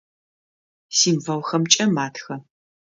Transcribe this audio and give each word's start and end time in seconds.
Символхэмкӏэ 0.97 1.85
матхэ. 1.95 2.35